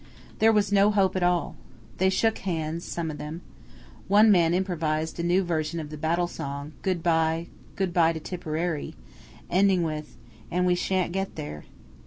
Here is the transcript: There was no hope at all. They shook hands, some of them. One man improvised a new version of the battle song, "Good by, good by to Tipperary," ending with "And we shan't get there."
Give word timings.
There 0.39 0.51
was 0.51 0.71
no 0.71 0.89
hope 0.89 1.15
at 1.15 1.21
all. 1.21 1.55
They 1.99 2.09
shook 2.09 2.39
hands, 2.39 2.83
some 2.83 3.11
of 3.11 3.19
them. 3.19 3.41
One 4.07 4.31
man 4.31 4.51
improvised 4.55 5.19
a 5.19 5.23
new 5.23 5.43
version 5.43 5.79
of 5.79 5.91
the 5.91 5.95
battle 5.97 6.25
song, 6.25 6.73
"Good 6.81 7.03
by, 7.03 7.49
good 7.75 7.93
by 7.93 8.11
to 8.11 8.19
Tipperary," 8.19 8.95
ending 9.47 9.83
with 9.83 10.17
"And 10.49 10.65
we 10.65 10.73
shan't 10.73 11.11
get 11.11 11.35
there." 11.35 11.65